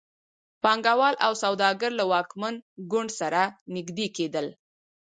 [0.63, 2.55] پانګوال او سوداګر له واکمن
[2.91, 3.41] ګوند سره
[3.75, 4.47] نږدې کېدل.